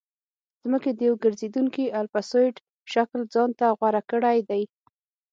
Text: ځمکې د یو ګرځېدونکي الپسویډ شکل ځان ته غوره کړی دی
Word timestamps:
ځمکې 0.63 0.91
د 0.93 0.99
یو 1.07 1.15
ګرځېدونکي 1.23 1.83
الپسویډ 1.99 2.55
شکل 2.93 3.19
ځان 3.33 3.49
ته 3.59 3.65
غوره 3.77 4.01
کړی 4.11 4.37
دی 4.49 4.63